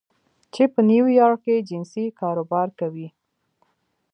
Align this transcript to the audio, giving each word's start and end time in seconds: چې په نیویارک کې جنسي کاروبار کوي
چې 0.53 0.63
په 0.73 0.79
نیویارک 0.89 1.39
کې 1.45 1.65
جنسي 1.69 2.05
کاروبار 2.19 2.67
کوي 2.79 3.07